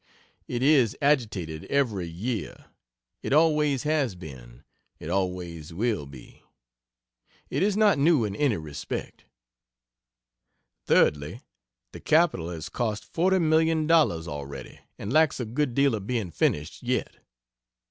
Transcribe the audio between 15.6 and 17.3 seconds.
deal of being finished, yet.